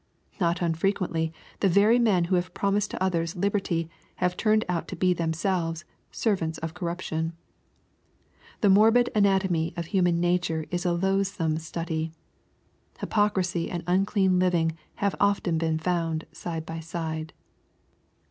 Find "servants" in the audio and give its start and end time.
6.11-6.57